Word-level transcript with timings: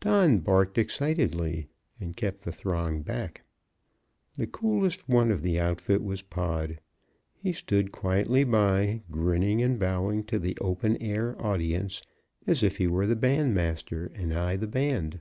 Don 0.00 0.40
barked 0.40 0.76
excitedly 0.76 1.66
and 1.98 2.14
kept 2.14 2.44
the 2.44 2.52
throng 2.52 3.00
back. 3.00 3.40
The 4.36 4.46
coolest 4.46 5.08
one 5.08 5.30
of 5.30 5.40
the 5.40 5.58
outfit 5.58 6.02
was 6.04 6.20
Pod. 6.20 6.78
He 7.32 7.54
stood 7.54 7.90
quietly 7.90 8.44
by, 8.44 9.00
grinning 9.10 9.62
and 9.62 9.78
bowing 9.78 10.24
to 10.24 10.38
the 10.38 10.58
open 10.60 10.98
air 10.98 11.42
audience, 11.42 12.02
as 12.46 12.62
if 12.62 12.76
he 12.76 12.86
were 12.86 13.06
the 13.06 13.16
bandmaster 13.16 14.12
and 14.14 14.34
I 14.34 14.56
the 14.56 14.66
band. 14.68 15.20